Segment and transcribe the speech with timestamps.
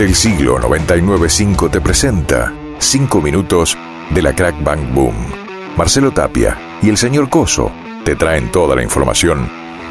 [0.00, 3.76] Del siglo 995 te presenta 5 minutos
[4.08, 5.14] de la Crack Bang Boom.
[5.76, 7.70] Marcelo Tapia y el señor Coso
[8.02, 9.46] te traen toda la información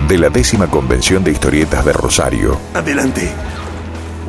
[0.08, 2.58] de la décima convención de historietas de Rosario.
[2.74, 3.30] Adelante.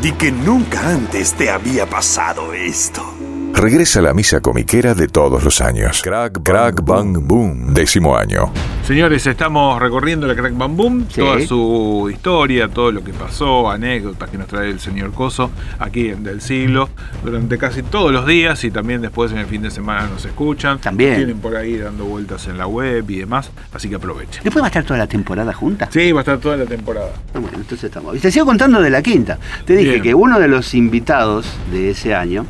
[0.03, 3.30] Di que nunca antes te había pasado esto.
[3.55, 6.01] Regresa la misa comiquera de todos los años.
[6.03, 8.51] Crack, Crack Bang Boom, décimo año.
[8.87, 14.31] Señores, estamos recorriendo la Crack Bam Boom, toda su historia, todo lo que pasó, anécdotas
[14.31, 16.89] que nos trae el señor Coso aquí en Del Siglo,
[17.23, 20.79] durante casi todos los días y también después en el fin de semana nos escuchan.
[20.81, 21.17] También.
[21.17, 24.43] Tienen por ahí dando vueltas en la web y demás, así que aprovechen.
[24.43, 25.89] ¿Después va a estar toda la temporada junta?
[25.93, 27.11] Sí, va a estar toda la temporada.
[27.35, 28.17] Ah, Bueno, entonces estamos.
[28.17, 29.39] Y te sigo contando de la quinta.
[29.67, 30.03] Te dije Bien.
[30.03, 32.47] que uno de los invitados de ese año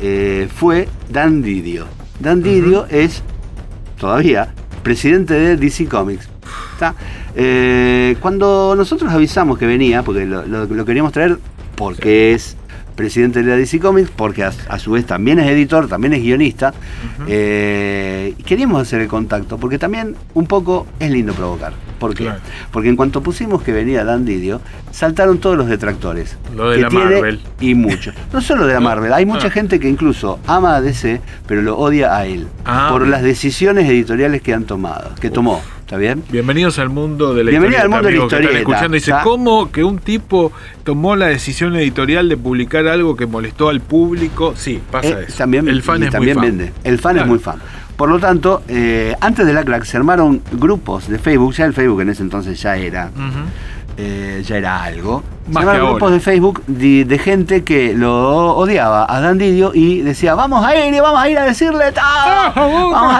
[0.00, 1.86] eh, fue Dan Didio.
[2.20, 3.22] Dan Didio es,
[3.98, 4.52] todavía,
[4.82, 6.28] presidente de DC Comics.
[6.74, 6.94] ¿Está?
[7.34, 11.38] Eh, cuando nosotros avisamos que venía, porque lo, lo- lo queríamos traer
[11.76, 12.56] porque es
[12.96, 16.22] presidente de la DC Comics, porque a, a su vez también es editor, también es
[16.22, 16.72] guionista,
[17.28, 21.72] eh, queríamos hacer el contacto, porque también un poco es lindo provocar.
[21.98, 22.24] ¿Por qué?
[22.24, 22.40] Claro.
[22.70, 24.60] Porque en cuanto pusimos que venía Dan Didio,
[24.92, 26.36] saltaron todos los detractores.
[26.56, 27.40] Lo de que la tiene, Marvel.
[27.60, 28.12] Y mucho.
[28.32, 29.50] No solo de la Marvel, hay mucha Ah.
[29.50, 32.46] gente que incluso ama a DC, pero lo odia a él.
[32.64, 35.60] Ah, por las decisiones editoriales que han tomado, que tomó.
[35.80, 36.22] ¿Está bien?
[36.30, 37.82] Bienvenidos al mundo de la Bienvenido historieta.
[37.82, 38.94] al mundo de la amigo, que están historieta, escuchando.
[38.94, 39.22] Dice, ¿está?
[39.22, 40.52] ¿cómo que un tipo
[40.84, 44.52] tomó la decisión editorial de publicar algo que molestó al público?
[44.54, 45.38] Sí, pasa Eh, eso.
[45.38, 46.58] También, el fan es también muy fan.
[46.58, 46.72] vende.
[46.84, 47.24] El fan Claro.
[47.24, 47.56] es muy fan.
[47.98, 51.74] Por lo tanto, eh, antes de la crack se armaron grupos de Facebook, ya el
[51.74, 53.10] Facebook en ese entonces ya era,
[53.96, 55.24] eh, ya era algo.
[55.48, 56.14] Más se armaron que grupos ahora.
[56.14, 60.76] de Facebook de, de gente que lo odiaba a Dan Didio y decía, vamos a
[60.76, 62.90] ir y vamos a ir a decirle Ah, todo.
[62.92, 63.18] Vamos a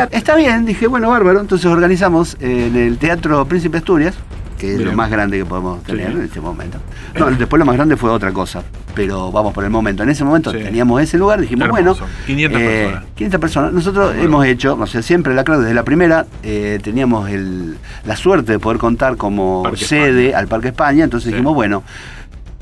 [0.00, 0.08] hacer...
[0.12, 1.40] Está bien, dije, bueno, bárbaro.
[1.40, 4.14] Entonces organizamos en el Teatro Príncipe Asturias,
[4.62, 6.16] que es lo más grande que podemos tener Sí.
[6.18, 6.78] en este momento.
[7.18, 8.62] No, después lo más grande fue otra cosa,
[8.94, 10.04] pero vamos por el momento.
[10.04, 10.58] En ese momento Sí.
[10.58, 12.00] teníamos ese lugar, dijimos, Hermoso.
[12.02, 13.04] bueno, 500 eh, personas.
[13.16, 13.72] 500 personas.
[13.72, 14.22] Nosotros Bueno.
[14.22, 17.76] hemos hecho, o sea, siempre la claro, desde la primera eh, teníamos el-
[18.06, 20.38] la suerte de poder contar como Parque sede España.
[20.38, 21.32] al Parque España, entonces Sí.
[21.32, 21.82] dijimos, bueno,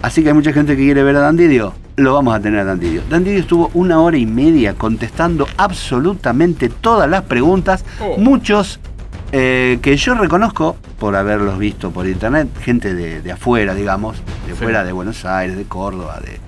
[0.00, 2.60] así que hay mucha gente que quiere ver a Dan Didio, lo vamos a tener
[2.60, 3.02] a Dan Didio.
[3.10, 8.16] Dan Didio estuvo una hora y media contestando absolutamente todas las preguntas, Oh.
[8.18, 8.80] muchos
[9.32, 14.52] eh, que yo reconozco por haberlos visto por internet, gente de, de afuera, digamos, de
[14.54, 14.62] Sí.
[14.62, 16.40] fuera de Buenos Aires, de Córdoba, de,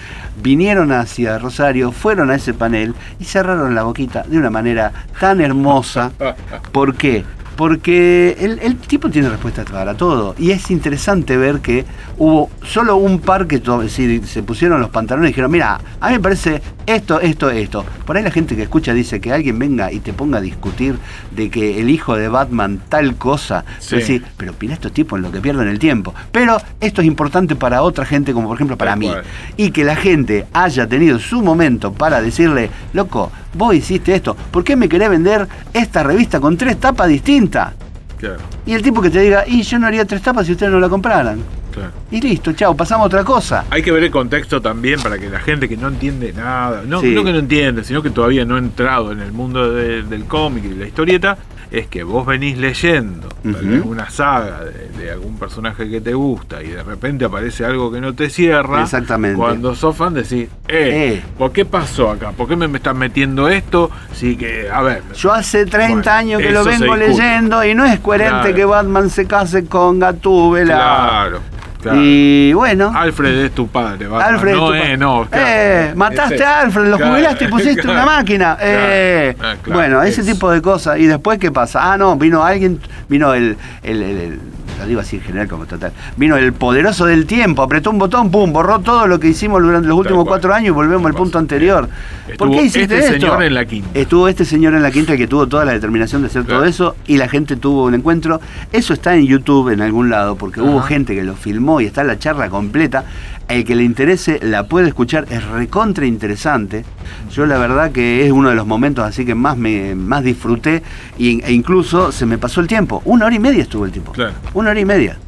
[0.42, 5.40] vinieron hacia Rosario, fueron a ese panel y cerraron la boquita de una manera tan
[5.40, 6.10] hermosa.
[6.72, 7.24] ¿Por qué?
[7.56, 10.34] Porque el, el tipo tiene respuesta para todo.
[10.38, 11.84] Y es interesante ver que
[12.18, 16.14] hubo solo un par que decir, se pusieron los pantalones y dijeron, mira, a mí
[16.14, 17.84] me parece esto, esto, esto.
[18.06, 20.96] Por ahí la gente que escucha dice que alguien venga y te ponga a discutir
[21.30, 23.64] de que el hijo de Batman tal cosa.
[23.78, 23.90] Sí.
[23.90, 26.14] Pero decir, pero mira estos tipos en lo que pierden el tiempo.
[26.30, 29.10] Pero esto es importante para otra gente, como por ejemplo para mí.
[29.56, 34.64] Y que la gente haya tenido su momento para decirle, loco, vos hiciste esto, ¿por
[34.64, 37.72] qué me querés vender esta revista con tres tapas distintas?
[38.18, 40.70] Claro, Y el tipo que te diga, y yo no haría tres tapas si ustedes
[40.72, 41.40] no la compraran.
[41.72, 41.90] Claro.
[42.10, 43.64] Y listo, chao, pasamos a otra cosa.
[43.70, 47.00] Hay que ver el contexto también para que la gente que no entiende nada, no,
[47.00, 47.14] Sí.
[47.14, 50.24] no que no entiende, sino que todavía no ha entrado en el mundo de- del
[50.26, 51.38] cómic y de la historieta,
[51.70, 56.12] es que vos venís leyendo tal vez una saga de, de algún personaje que te
[56.12, 58.82] gusta y de repente aparece algo que no te cierra.
[58.82, 59.38] Exactamente.
[59.38, 61.22] Cuando sos fan decís, eh, Eh.
[61.38, 62.32] ¿por qué pasó acá?
[62.32, 63.90] ¿Por qué me, me están metiendo esto?
[64.12, 65.02] Sí que, a ver.
[65.16, 68.54] Yo hace 30 Bueno, años que lo vengo leyendo y no es coherente Claro.
[68.54, 70.74] que Batman se case con Gatúbela.
[70.74, 71.40] Claro,
[71.82, 71.98] claro.
[72.00, 72.92] Y bueno.
[72.94, 74.34] Alfred es tu padre, Batman.
[74.34, 75.26] Alfred, no, tu eh, no.
[75.30, 75.46] claro.
[75.48, 78.56] Eh, mataste Ese- a Alfred, lo claro, jubilaste y pusiste una máquina.
[78.60, 80.98] Eh, ah, bueno, ese tipo de cosas.
[80.98, 81.92] ¿Y después qué pasa?
[81.92, 84.40] Ah, no, vino alguien, vino el, el, el- el-
[84.82, 88.30] lo digo así en general como total, vino el poderoso del tiempo, apretó un botón,
[88.30, 91.38] pum, borró todo lo que hicimos durante los últimos cuatro años y volvemos al punto
[91.38, 91.88] anterior.
[91.88, 93.26] ¿Por Estuvo qué hiciste este esto?
[93.26, 93.88] señor en la quinta.
[93.94, 96.96] Estuvo este señor en la quinta que tuvo toda la determinación de hacer todo eso
[97.06, 98.40] y la gente tuvo un encuentro.
[98.72, 102.04] Eso está en YouTube en algún lado porque hubo gente que lo filmó y está
[102.04, 103.04] la charla completa.
[103.48, 106.84] El que le interese la puede escuchar, es recontra interesante.
[107.30, 110.82] Yo la verdad que es uno de los momentos así que más me más disfruté
[111.18, 113.02] y- e incluso se me pasó el tiempo.
[113.04, 114.12] Una hora y media estuvo el tiempo.
[114.12, 114.32] Claro.
[114.54, 115.18] Una hora y media.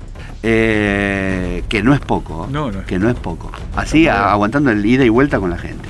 [0.47, 2.45] Eh, que no es poco.
[2.45, 2.49] ¿eh?
[2.53, 3.51] No, no es que no es poco.
[3.77, 5.84] Así aguantando el ida y vuelta con la gente.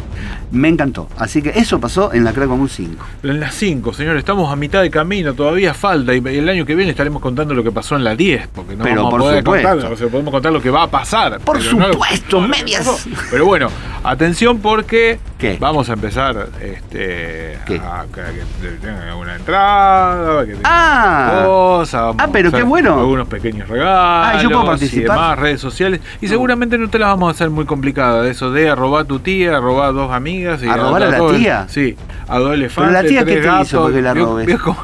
[0.55, 1.09] Me encantó.
[1.19, 3.05] Así que eso pasó en la Crack Común 5.
[3.25, 6.75] En las 5, señor, estamos a mitad de camino, todavía falta y el año que
[6.75, 9.25] viene estaremos contando lo que pasó en la 10, porque no Pero vamos por a
[9.25, 9.69] poder supuesto.
[9.69, 11.41] contar, o sea, podemos contar lo que va a pasar.
[11.41, 13.07] Por supuesto, no medias.
[13.31, 13.69] Pero bueno,
[14.05, 15.57] Atención porque ¿Qué?
[15.59, 17.77] vamos a empezar este, ¿Qué?
[17.83, 21.43] a que tengan una entrada, que tengan Ah.
[21.47, 22.99] cosas, Ah, pero qué bueno.
[22.99, 23.95] Algunos pequeños regalos.
[24.37, 25.17] Ah, ¿yo puedo Y participar?
[25.17, 26.01] demás, redes sociales.
[26.21, 28.27] Y seguramente no te las vamos a hacer muy complicadas.
[28.27, 30.63] Eso de arrobar a tu tía, arrobar a dos amigas.
[30.63, 31.65] Y ¿A robar a la tía?
[31.69, 31.97] Sí.
[32.29, 32.93] A dos elefantes.
[32.93, 33.69] la tía, tres ¿qué te gatos.
[33.69, 34.47] hizo porque la Vio- robes?
[34.47, 34.77] vio Vio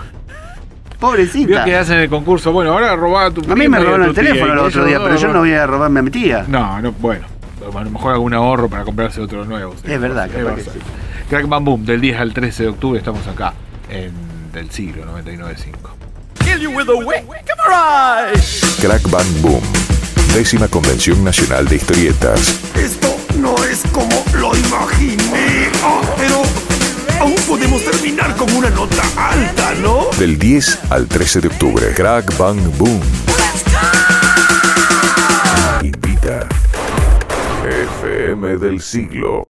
[0.99, 1.64] Pobrecita.
[1.64, 2.52] que hacen el concurso.
[2.52, 4.84] Bueno, ahora robar a tu A mí me y robaron el teléfono y el otro
[4.84, 6.44] día, pero yo no voy a robarme a mi tía.
[6.49, 7.26] No, no, bueno.
[7.60, 9.74] A lo mejor algún ahorro para comprarse otro nuevo.
[9.84, 9.92] sí.
[9.92, 10.72] Es verdad, capaz que verdad.
[10.72, 10.78] sí.
[11.28, 13.54] Crack Bam Boom, del 10 al 13 de octubre estamos acá,
[13.88, 14.12] en
[14.52, 15.90] del siglo 99.5.
[18.80, 19.62] Crack Bang Boom.
[20.34, 22.58] Décima Convención Nacional de Historietas.
[22.76, 25.68] Esto no es como lo imaginé.
[25.84, 26.42] Ah, pero
[27.20, 30.06] aún podemos terminar con una nota alta, ¿no?
[30.18, 31.92] Del 10 al 13 de octubre.
[31.94, 33.00] Crack Bang Boom.
[38.60, 39.48] Del siglo.